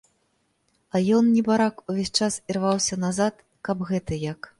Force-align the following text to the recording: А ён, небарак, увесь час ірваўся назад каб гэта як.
А 0.95 1.01
ён, 1.17 1.27
небарак, 1.35 1.83
увесь 1.93 2.13
час 2.19 2.37
ірваўся 2.53 2.97
назад 3.05 3.45
каб 3.69 3.85
гэта 3.91 4.19
як. 4.25 4.41